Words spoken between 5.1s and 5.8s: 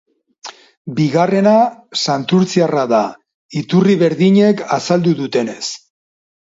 dutenez.